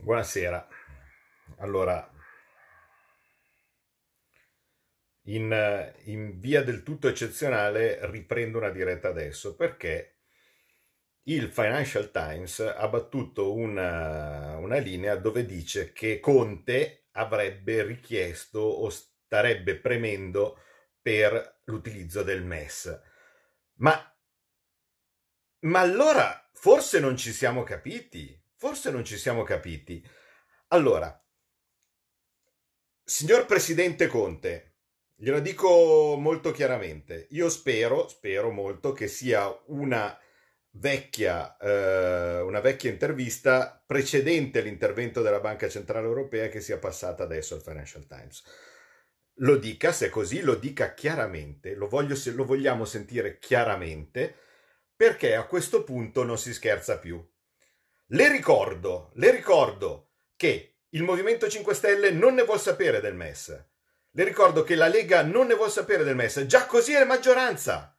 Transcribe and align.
Buonasera. 0.00 0.66
Allora, 1.58 2.08
in, 5.24 5.92
in, 6.04 6.38
via 6.38 6.62
del 6.62 6.82
tutto 6.82 7.08
eccezionale 7.08 7.98
riprendo 8.10 8.58
una 8.58 8.70
diretta 8.70 9.08
adesso 9.08 9.56
perché 9.56 10.20
il 11.24 11.50
Financial 11.50 12.10
Times 12.10 12.60
ha 12.60 12.88
battuto 12.88 13.52
una, 13.52 14.56
una 14.56 14.78
linea 14.78 15.16
dove 15.16 15.44
dice 15.44 15.92
che 15.92 16.20
Conte 16.20 17.08
avrebbe 17.12 17.82
richiesto 17.82 18.60
o 18.60 18.88
starebbe 18.88 19.76
premendo 19.76 20.62
per 21.02 21.60
l'utilizzo 21.64 22.22
del 22.22 22.44
MES. 22.44 23.00
Ma, 23.80 24.16
ma 25.60 25.80
allora 25.80 26.48
forse 26.52 27.00
non 27.00 27.16
ci 27.16 27.32
siamo 27.32 27.62
capiti 27.64 28.40
Forse 28.60 28.90
non 28.90 29.04
ci 29.04 29.16
siamo 29.16 29.44
capiti. 29.44 30.04
Allora, 30.68 31.16
signor 33.04 33.46
Presidente 33.46 34.08
Conte, 34.08 34.78
glielo 35.14 35.38
dico 35.38 36.16
molto 36.18 36.50
chiaramente, 36.50 37.28
io 37.30 37.50
spero, 37.50 38.08
spero 38.08 38.50
molto 38.50 38.92
che 38.92 39.06
sia 39.06 39.48
una 39.66 40.18
vecchia, 40.70 41.56
eh, 41.56 42.40
una 42.40 42.58
vecchia 42.58 42.90
intervista 42.90 43.80
precedente 43.86 44.58
all'intervento 44.58 45.22
della 45.22 45.38
Banca 45.38 45.68
Centrale 45.68 46.08
Europea 46.08 46.48
che 46.48 46.60
sia 46.60 46.78
passata 46.78 47.22
adesso 47.22 47.54
al 47.54 47.62
Financial 47.62 48.08
Times. 48.08 48.42
Lo 49.34 49.56
dica, 49.56 49.92
se 49.92 50.06
è 50.06 50.10
così, 50.10 50.40
lo 50.40 50.56
dica 50.56 50.94
chiaramente, 50.94 51.76
lo, 51.76 51.86
voglio, 51.86 52.16
lo 52.34 52.44
vogliamo 52.44 52.84
sentire 52.84 53.38
chiaramente, 53.38 54.34
perché 54.96 55.36
a 55.36 55.46
questo 55.46 55.84
punto 55.84 56.24
non 56.24 56.36
si 56.38 56.52
scherza 56.52 56.98
più. 56.98 57.24
Le 58.12 58.30
ricordo, 58.30 59.10
le 59.16 59.30
ricordo 59.30 60.12
che 60.34 60.78
il 60.90 61.02
Movimento 61.02 61.46
5 61.46 61.74
Stelle 61.74 62.10
non 62.10 62.32
ne 62.32 62.44
vuol 62.44 62.58
sapere 62.58 63.00
del 63.02 63.14
MES. 63.14 63.48
Le 64.12 64.24
ricordo 64.24 64.62
che 64.62 64.76
la 64.76 64.88
Lega 64.88 65.22
non 65.22 65.46
ne 65.46 65.54
vuol 65.54 65.70
sapere 65.70 66.04
del 66.04 66.14
MES. 66.14 66.46
Già 66.46 66.64
così 66.64 66.94
è 66.94 67.04
maggioranza. 67.04 67.94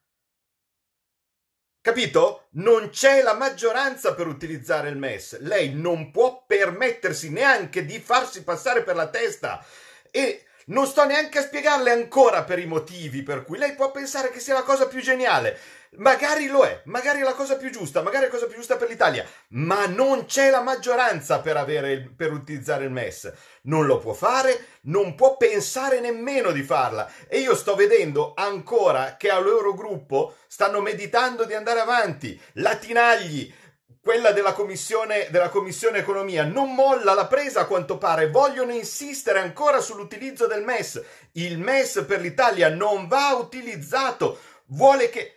Capito? 1.79 2.47
Non 2.53 2.89
c'è 2.89 3.21
la 3.21 3.35
maggioranza 3.35 4.15
per 4.15 4.25
utilizzare 4.25 4.89
il 4.89 4.97
MES. 4.97 5.41
Lei 5.41 5.73
non 5.75 6.09
può 6.09 6.43
permettersi 6.43 7.29
neanche 7.29 7.85
di 7.85 7.99
farsi 7.99 8.43
passare 8.43 8.81
per 8.81 8.95
la 8.95 9.09
testa. 9.09 9.63
E 10.09 10.45
non 10.69 10.87
sto 10.87 11.05
neanche 11.05 11.37
a 11.37 11.43
spiegarle 11.43 11.91
ancora 11.91 12.43
per 12.43 12.57
i 12.57 12.65
motivi 12.65 13.21
per 13.21 13.43
cui 13.43 13.59
lei 13.59 13.75
può 13.75 13.91
pensare 13.91 14.31
che 14.31 14.39
sia 14.39 14.55
la 14.55 14.63
cosa 14.63 14.87
più 14.87 15.01
geniale. 15.01 15.57
Magari 15.97 16.47
lo 16.47 16.63
è, 16.63 16.81
magari 16.85 17.21
è 17.21 17.23
la 17.23 17.33
cosa 17.33 17.57
più 17.57 17.71
giusta, 17.71 18.03
magari 18.03 18.25
è 18.25 18.27
la 18.27 18.33
cosa 18.33 18.45
più 18.45 18.57
giusta 18.57 18.77
per 18.77 18.87
l'Italia, 18.87 19.25
ma 19.49 19.87
non 19.87 20.25
c'è 20.25 20.51
la 20.51 20.61
maggioranza 20.61 21.39
per, 21.39 21.57
avere, 21.57 22.13
per 22.15 22.31
utilizzare 22.31 22.83
il 22.83 22.91
MES. 22.91 23.33
Non 23.63 23.87
lo 23.87 23.97
può 23.97 24.13
fare, 24.13 24.65
non 24.81 25.15
può 25.15 25.35
pensare 25.35 25.99
nemmeno 25.99 26.51
di 26.51 26.61
farla. 26.61 27.11
E 27.27 27.39
io 27.39 27.55
sto 27.55 27.73
vedendo 27.73 28.33
ancora 28.35 29.15
che 29.17 29.31
all'Eurogruppo 29.31 30.35
stanno 30.47 30.79
meditando 30.79 31.43
di 31.43 31.55
andare 31.55 31.79
avanti. 31.79 32.39
Latinagli, 32.53 33.51
quella 33.99 34.31
della 34.31 34.53
commissione, 34.53 35.27
della 35.31 35.49
commissione 35.49 35.97
economia 35.97 36.43
non 36.43 36.75
molla 36.75 37.15
la 37.15 37.25
presa 37.25 37.61
a 37.61 37.65
quanto 37.65 37.97
pare, 37.97 38.29
vogliono 38.29 38.73
insistere 38.73 39.39
ancora 39.39 39.81
sull'utilizzo 39.81 40.45
del 40.45 40.63
MES. 40.63 41.03
Il 41.31 41.57
MES 41.57 42.05
per 42.07 42.21
l'Italia 42.21 42.69
non 42.69 43.07
va 43.07 43.33
utilizzato, 43.33 44.39
vuole 44.67 45.09
che 45.09 45.33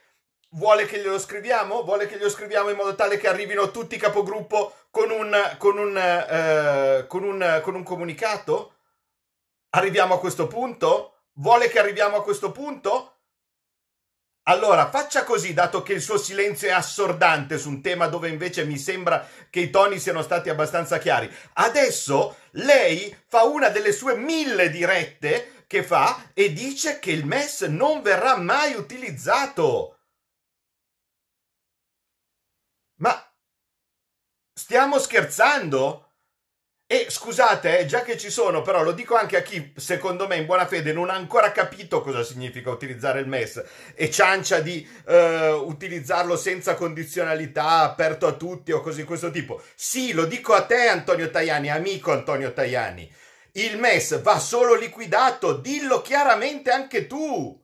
vuole 0.53 0.87
che 0.87 0.99
glielo 0.99 1.19
scriviamo? 1.19 1.83
Vuole 1.83 2.07
che 2.07 2.17
glielo 2.17 2.31
scriviamo 2.31 2.71
in 2.71 2.77
modo 2.77 2.95
tale 2.95 3.17
che 3.17 3.29
arrivino 3.29 3.71
tutti 3.71 3.97
capogruppo 3.97 4.75
con 4.91 5.11
un, 5.11 5.35
con 5.59 5.79
un, 5.79 5.97
eh, 5.97 7.05
con 7.07 7.23
un, 7.23 7.61
con 7.63 7.75
un 7.75 7.83
comunicato? 7.83 8.75
Arriviamo 9.71 10.15
a 10.15 10.21
questo 10.21 10.47
punto? 10.47 11.25
Vuole 11.35 11.69
che 11.69 11.79
arriviamo 11.79 12.17
a 12.17 12.23
questo 12.23 12.53
punto? 12.53 13.09
Allora, 14.47 14.91
faccia 14.91 15.23
così, 15.23 15.55
dato 15.55 15.83
che 15.83 15.93
il 15.93 16.03
suo 16.03 16.19
silenzio 16.19 16.69
è 16.69 16.73
assordante 16.73 17.59
su 17.59 17.69
un 17.69 17.81
tema 17.81 18.09
dove 18.09 18.29
invece 18.29 18.65
mi 18.65 18.77
sembra 18.77 19.25
che 19.49 19.61
i 19.61 19.71
toni 19.71 20.01
siano 20.01 20.21
stati 20.21 20.49
abbastanza 20.49 20.99
chiari. 20.99 21.33
Adesso 21.55 22.37
lei 22.53 23.17
fa 23.29 23.45
una 23.45 23.69
delle 23.69 23.93
sue 23.93 24.17
mille 24.17 24.69
dirette 24.69 25.65
che 25.69 25.85
fa 25.85 26.31
e 26.35 26.53
dice 26.53 26.99
che 26.99 27.13
il 27.13 27.25
MES 27.25 27.63
non 27.63 28.03
verrà 28.03 28.37
mai 28.37 28.75
utilizzato. 28.75 29.99
Ma 33.03 33.21
stiamo 34.55 34.99
scherzando? 34.99 36.07
E 36.87 37.07
scusate, 37.09 37.79
eh, 37.79 37.87
già 37.87 38.03
che 38.03 38.19
ci 38.19 38.31
sono, 38.31 38.61
però 38.61 38.83
lo 38.83 38.93
dico 38.93 39.17
anche 39.17 39.39
a 39.39 39.43
chi, 39.43 39.73
secondo 39.77 40.27
me, 40.29 40.37
in 40.37 40.45
buona 40.47 40.67
fede 40.67 40.93
non 40.93 41.09
ha 41.09 41.15
ancora 41.15 41.51
capito 41.51 42.03
cosa 42.03 42.23
significa 42.23 42.71
utilizzare 42.71 43.21
il 43.21 43.27
MES 43.27 43.65
e 43.95 44.11
ciancia 44.11 44.61
di 44.61 44.87
eh, 45.07 45.51
utilizzarlo 45.51 46.37
senza 46.37 46.75
condizionalità, 46.75 47.81
aperto 47.81 48.27
a 48.27 48.35
tutti 48.35 48.73
o 48.73 48.83
così 48.83 49.05
questo 49.05 49.31
tipo. 49.31 49.63
Sì, 49.75 50.13
lo 50.13 50.27
dico 50.27 50.53
a 50.53 50.65
te, 50.67 50.87
Antonio 50.89 51.31
Tajani, 51.31 51.71
amico 51.71 52.13
Antonio 52.13 52.53
Tajani. 52.53 53.11
Il 53.53 53.79
MES 53.79 54.21
va 54.21 54.39
solo 54.39 54.75
liquidato, 54.75 55.57
dillo 55.57 56.03
chiaramente 56.03 56.71
anche 56.71 57.07
tu. 57.07 57.59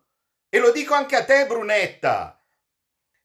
E 0.49 0.59
lo 0.59 0.73
dico 0.73 0.95
anche 0.95 1.17
a 1.17 1.25
te, 1.25 1.47
Brunetta. 1.47 2.38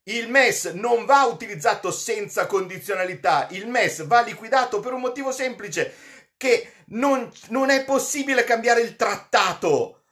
Il 0.06 0.30
MES 0.30 0.66
non 0.74 1.06
va 1.06 1.24
utilizzato 1.24 1.90
senza 1.90 2.46
condizionalità, 2.46 3.48
il 3.52 3.68
MES 3.68 4.06
va 4.06 4.22
liquidato 4.22 4.82
per 4.82 4.92
un 4.92 5.00
motivo 5.00 5.32
semplice, 5.32 5.94
che 6.36 6.74
non, 6.88 7.32
non 7.50 7.70
è 7.70 7.86
possibile 7.86 8.44
cambiare 8.44 8.82
il 8.82 8.98
trattato. 8.98 10.04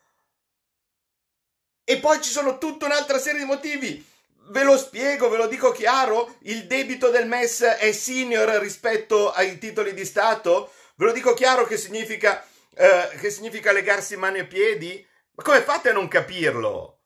E 1.84 1.98
poi 2.00 2.22
ci 2.22 2.30
sono 2.30 2.58
tutta 2.58 2.86
un'altra 2.86 3.20
serie 3.20 3.40
di 3.40 3.46
motivi. 3.46 4.08
Ve 4.52 4.64
lo 4.64 4.78
spiego, 4.78 5.28
ve 5.28 5.38
lo 5.38 5.48
dico 5.48 5.72
chiaro, 5.72 6.36
il 6.44 6.68
debito 6.68 7.10
del 7.10 7.28
MES 7.28 7.62
è 7.62 7.92
senior 7.92 8.48
rispetto 8.62 9.32
ai 9.32 9.58
titoli 9.58 9.94
di 9.94 10.06
Stato? 10.06 10.72
Ve 10.96 11.06
lo 11.06 11.12
dico 11.12 11.34
chiaro 11.34 11.66
che 11.66 11.76
significa, 11.76 12.46
eh, 12.76 13.10
che 13.20 13.30
significa 13.30 13.74
legarsi 13.74 14.16
mani 14.16 14.40
e 14.40 14.46
piedi? 14.46 15.06
Ma 15.36 15.44
come 15.44 15.62
fate 15.62 15.90
a 15.90 15.94
non 15.94 16.08
capirlo? 16.08 17.01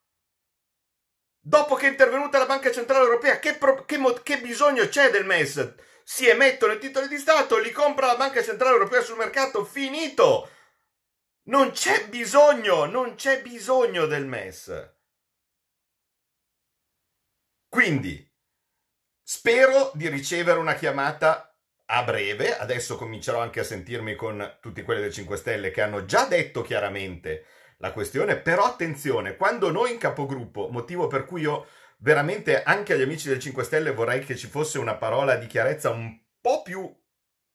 Dopo 1.47 1.75
che 1.75 1.85
è 1.85 1.89
intervenuta 1.91 2.39
la 2.39 2.47
Banca 2.47 2.71
Centrale 2.71 3.03
Europea, 3.03 3.37
che, 3.37 3.53
pro, 3.53 3.85
che, 3.85 3.99
che 4.23 4.41
bisogno 4.41 4.87
c'è 4.87 5.11
del 5.11 5.27
MES? 5.27 5.75
Si 6.03 6.27
emettono 6.27 6.73
i 6.73 6.79
titoli 6.79 7.07
di 7.07 7.19
Stato, 7.19 7.59
li 7.59 7.69
compra 7.69 8.07
la 8.07 8.15
Banca 8.15 8.41
Centrale 8.41 8.73
Europea 8.73 9.01
sul 9.03 9.17
mercato, 9.17 9.63
finito! 9.63 10.49
Non 11.43 11.69
c'è 11.69 12.07
bisogno, 12.07 12.85
non 12.85 13.13
c'è 13.13 13.43
bisogno 13.43 14.07
del 14.07 14.25
MES. 14.25 14.93
Quindi, 17.69 18.27
spero 19.21 19.91
di 19.93 20.09
ricevere 20.09 20.57
una 20.57 20.73
chiamata 20.73 21.55
a 21.85 22.01
breve, 22.01 22.57
adesso 22.57 22.95
comincerò 22.95 23.39
anche 23.39 23.59
a 23.59 23.63
sentirmi 23.63 24.15
con 24.15 24.57
tutti 24.59 24.81
quelli 24.81 25.01
del 25.01 25.13
5 25.13 25.37
Stelle 25.37 25.69
che 25.69 25.83
hanno 25.83 26.05
già 26.05 26.25
detto 26.25 26.63
chiaramente 26.63 27.45
la 27.77 27.91
questione, 27.91 28.37
però 28.37 28.63
attenzione, 28.65 29.35
quando 29.35 29.71
noi 29.71 29.91
in 29.91 29.97
capogruppo, 29.97 30.69
motivo 30.69 31.07
per 31.07 31.25
cui 31.25 31.41
io 31.41 31.67
veramente 31.97 32.63
anche 32.63 32.93
agli 32.93 33.01
amici 33.01 33.27
del 33.27 33.39
5 33.39 33.63
Stelle 33.63 33.91
vorrei 33.91 34.23
che 34.23 34.35
ci 34.35 34.47
fosse 34.47 34.79
una 34.79 34.95
parola 34.95 35.35
di 35.35 35.47
chiarezza 35.47 35.89
un 35.89 36.17
po' 36.39 36.61
più 36.61 36.93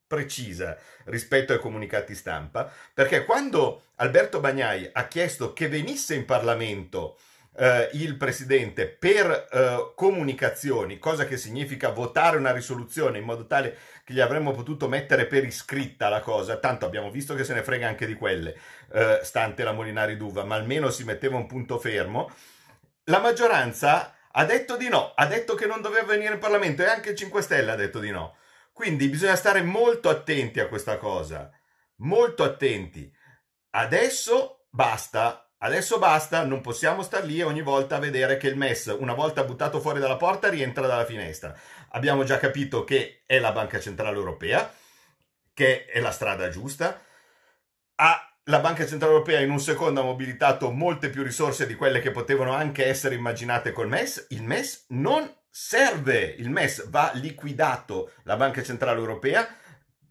precisa 0.06 0.76
rispetto 1.04 1.53
ai 1.53 1.60
comunicati 1.60 2.14
stampa, 2.14 2.72
perché 2.92 3.25
quando 3.25 3.84
Alberto 3.97 4.41
Bagnai 4.41 4.91
ha 4.92 5.06
chiesto 5.06 5.53
che 5.53 5.69
venisse 5.69 6.14
in 6.14 6.25
Parlamento 6.25 7.16
eh, 7.56 7.91
il 7.93 8.16
Presidente 8.16 8.87
per 8.87 9.49
eh, 9.50 9.93
comunicazioni, 9.94 10.99
cosa 10.99 11.27
che 11.27 11.37
significa 11.37 11.91
votare 11.91 12.37
una 12.37 12.53
risoluzione 12.53 13.19
in 13.19 13.25
modo 13.25 13.47
tale 13.47 13.76
che 14.05 14.12
gli 14.12 14.20
avremmo 14.20 14.52
potuto 14.52 14.88
mettere 14.88 15.26
per 15.26 15.44
iscritta 15.44 16.08
la 16.08 16.20
cosa, 16.20 16.58
tanto 16.58 16.87
abbiamo 16.87 17.11
visto 17.11 17.35
che 17.35 17.44
se 17.44 17.55
ne 17.55 17.62
frega 17.62 17.87
anche 17.87 18.06
di 18.06 18.14
quelle, 18.14 18.56
eh, 18.93 19.20
stante 19.23 19.64
la 19.64 19.73
Molinari 19.73 20.17
d'Uva, 20.17 20.44
ma 20.44 20.55
almeno 20.55 20.91
si 20.91 21.05
metteva 21.05 21.37
un 21.37 21.47
punto 21.47 21.79
fermo, 21.79 22.31
la 23.05 23.19
maggioranza 23.19 24.14
ha 24.32 24.44
detto 24.44 24.76
di 24.76 24.88
no, 24.88 25.12
ha 25.14 25.26
detto 25.26 25.55
che 25.55 25.67
non 25.67 25.81
doveva 25.81 26.06
venire 26.06 26.35
in 26.35 26.41
Parlamento 26.41 26.82
e 26.82 26.87
anche 26.87 27.11
il 27.11 27.17
5 27.17 27.43
Stelle 27.43 27.73
ha 27.73 27.76
detto 27.76 27.99
di 27.99 28.11
no. 28.11 28.37
Quindi 28.73 29.08
bisogna 29.08 29.35
stare 29.35 29.62
molto 29.62 30.08
attenti 30.08 30.61
a 30.61 30.69
questa 30.69 30.96
cosa, 30.96 31.50
molto 31.96 32.44
attenti. 32.44 33.12
Adesso 33.70 34.67
basta 34.70 35.50
Adesso 35.62 35.98
basta, 35.98 36.42
non 36.44 36.62
possiamo 36.62 37.02
star 37.02 37.22
lì 37.24 37.42
ogni 37.42 37.60
volta 37.60 37.96
a 37.96 37.98
vedere 37.98 38.38
che 38.38 38.48
il 38.48 38.56
MES, 38.56 38.96
una 38.98 39.12
volta 39.12 39.44
buttato 39.44 39.78
fuori 39.78 40.00
dalla 40.00 40.16
porta, 40.16 40.48
rientra 40.48 40.86
dalla 40.86 41.04
finestra. 41.04 41.54
Abbiamo 41.90 42.24
già 42.24 42.38
capito 42.38 42.82
che 42.82 43.24
è 43.26 43.38
la 43.38 43.52
Banca 43.52 43.78
Centrale 43.78 44.16
Europea, 44.16 44.72
che 45.52 45.84
è 45.84 46.00
la 46.00 46.12
strada 46.12 46.48
giusta. 46.48 46.98
Ha, 47.96 48.38
la 48.44 48.60
Banca 48.60 48.86
Centrale 48.86 49.12
Europea 49.12 49.40
in 49.40 49.50
un 49.50 49.60
secondo 49.60 50.00
ha 50.00 50.04
mobilitato 50.04 50.70
molte 50.70 51.10
più 51.10 51.22
risorse 51.22 51.66
di 51.66 51.74
quelle 51.74 52.00
che 52.00 52.10
potevano 52.10 52.54
anche 52.54 52.86
essere 52.86 53.14
immaginate 53.14 53.72
col 53.72 53.88
MES. 53.88 54.28
Il 54.30 54.42
MES 54.42 54.86
non 54.88 55.30
serve, 55.50 56.36
il 56.38 56.48
MES 56.48 56.88
va 56.88 57.10
liquidato, 57.12 58.12
la 58.22 58.36
Banca 58.36 58.62
Centrale 58.62 58.98
Europea 58.98 59.46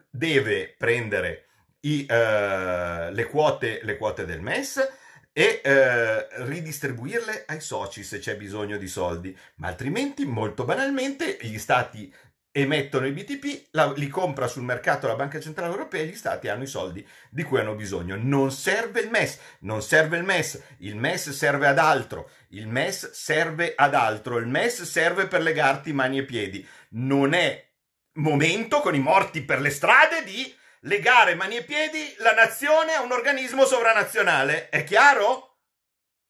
deve 0.08 0.76
prendere 0.78 1.46
i, 1.80 2.06
uh, 2.08 3.10
le, 3.10 3.26
quote, 3.28 3.80
le, 3.82 3.96
quote, 3.96 4.24
del 4.24 4.42
MES 4.42 4.98
e 5.32 5.60
uh, 5.64 6.44
ridistribuirle 6.44 7.44
ai 7.46 7.60
soci 7.60 8.02
se 8.02 8.18
c'è 8.18 8.36
bisogno 8.36 8.76
di 8.76 8.88
soldi, 8.88 9.36
ma 9.56 9.68
altrimenti 9.68 10.24
molto 10.24 10.64
banalmente 10.64 11.38
gli 11.40 11.58
stati 11.58 12.12
emettono 12.52 13.06
i 13.06 13.12
BTP, 13.12 13.68
la, 13.72 13.92
li 13.92 14.08
compra 14.08 14.48
sul 14.48 14.64
mercato 14.64 15.06
la 15.06 15.14
Banca 15.14 15.38
Centrale 15.38 15.70
Europea 15.70 16.02
e 16.02 16.06
gli 16.06 16.16
stati 16.16 16.48
hanno 16.48 16.64
i 16.64 16.68
soldi 16.68 17.06
di 17.30 17.44
cui 17.44 17.60
hanno 17.60 17.74
bisogno. 17.74 18.16
Non 18.18 18.50
serve 18.50 19.00
il 19.00 19.10
MES, 19.10 19.38
non 19.60 19.82
serve 19.82 20.16
il 20.16 20.24
MES, 20.24 20.60
il 20.78 20.96
MES 20.96 21.30
serve 21.30 21.68
ad 21.68 21.78
altro, 21.78 22.30
il 22.48 22.66
MES 22.66 23.12
serve 23.12 23.74
ad 23.76 23.94
altro, 23.94 24.38
il 24.38 24.48
MES 24.48 24.82
serve 24.82 25.28
per 25.28 25.42
legarti 25.42 25.92
mani 25.92 26.18
e 26.18 26.24
piedi. 26.24 26.66
Non 26.90 27.34
è 27.34 27.68
momento 28.14 28.80
con 28.80 28.94
i 28.96 29.00
morti 29.00 29.42
per 29.42 29.60
le 29.60 29.70
strade 29.70 30.24
di 30.24 30.52
legare 30.80 31.34
mani 31.34 31.56
e 31.56 31.64
piedi 31.64 32.14
la 32.18 32.32
nazione 32.32 32.94
a 32.94 33.02
un 33.02 33.12
organismo 33.12 33.64
sovranazionale. 33.64 34.68
È 34.68 34.84
chiaro? 34.84 35.58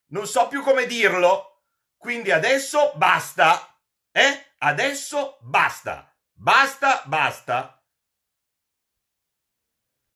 Non 0.09 0.27
so 0.27 0.49
più 0.49 0.63
come 0.63 0.87
dirlo. 0.87 1.65
Quindi 1.97 2.31
adesso 2.31 2.93
basta. 2.97 3.79
Eh? 4.13 4.53
Adesso 4.59 5.39
basta. 5.43 6.13
Basta, 6.33 7.03
basta. 7.05 7.80